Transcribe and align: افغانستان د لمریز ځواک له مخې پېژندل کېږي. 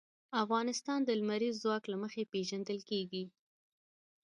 افغانستان 0.43 0.99
د 1.03 1.09
لمریز 1.19 1.55
ځواک 1.63 1.83
له 1.91 1.97
مخې 2.03 2.23
پېژندل 2.31 2.79
کېږي. 2.89 3.23